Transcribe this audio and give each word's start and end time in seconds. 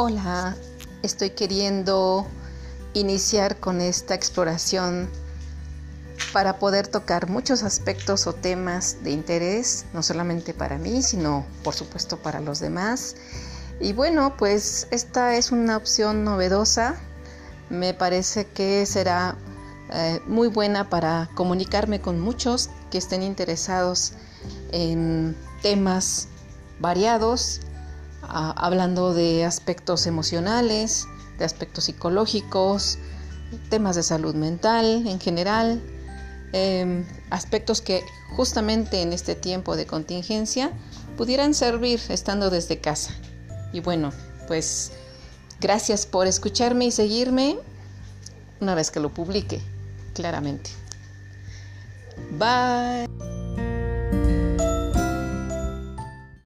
Hola, 0.00 0.56
estoy 1.02 1.30
queriendo 1.30 2.24
iniciar 2.94 3.58
con 3.58 3.80
esta 3.80 4.14
exploración 4.14 5.10
para 6.32 6.60
poder 6.60 6.86
tocar 6.86 7.28
muchos 7.28 7.64
aspectos 7.64 8.28
o 8.28 8.32
temas 8.32 9.02
de 9.02 9.10
interés, 9.10 9.86
no 9.92 10.04
solamente 10.04 10.54
para 10.54 10.78
mí, 10.78 11.02
sino 11.02 11.44
por 11.64 11.74
supuesto 11.74 12.16
para 12.16 12.38
los 12.38 12.60
demás. 12.60 13.16
Y 13.80 13.92
bueno, 13.92 14.36
pues 14.36 14.86
esta 14.92 15.34
es 15.34 15.50
una 15.50 15.76
opción 15.76 16.22
novedosa, 16.22 16.94
me 17.68 17.92
parece 17.92 18.46
que 18.46 18.86
será 18.86 19.34
eh, 19.90 20.20
muy 20.28 20.46
buena 20.46 20.88
para 20.88 21.28
comunicarme 21.34 22.00
con 22.00 22.20
muchos 22.20 22.70
que 22.92 22.98
estén 22.98 23.24
interesados 23.24 24.12
en 24.70 25.36
temas 25.60 26.28
variados 26.78 27.62
hablando 28.28 29.14
de 29.14 29.44
aspectos 29.44 30.06
emocionales, 30.06 31.06
de 31.38 31.44
aspectos 31.44 31.84
psicológicos, 31.84 32.98
temas 33.70 33.96
de 33.96 34.02
salud 34.02 34.34
mental 34.34 35.06
en 35.06 35.20
general, 35.20 35.80
em, 36.52 37.04
aspectos 37.30 37.80
que 37.80 38.02
justamente 38.36 39.02
en 39.02 39.12
este 39.12 39.34
tiempo 39.34 39.76
de 39.76 39.86
contingencia 39.86 40.72
pudieran 41.16 41.54
servir 41.54 42.00
estando 42.08 42.50
desde 42.50 42.80
casa. 42.80 43.12
Y 43.72 43.80
bueno, 43.80 44.12
pues 44.46 44.92
gracias 45.60 46.06
por 46.06 46.26
escucharme 46.26 46.86
y 46.86 46.90
seguirme 46.90 47.58
una 48.60 48.74
vez 48.74 48.90
que 48.90 49.00
lo 49.00 49.12
publique, 49.12 49.60
claramente. 50.14 50.70
Bye. 52.30 53.27